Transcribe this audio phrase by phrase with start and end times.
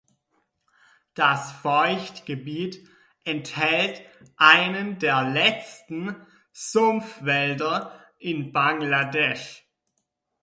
[1.13, 2.89] Das Feuchtgebiet
[3.23, 4.01] enthält
[4.35, 6.15] einen der letzten
[6.51, 9.63] Sumpfwälder in Bangladesch.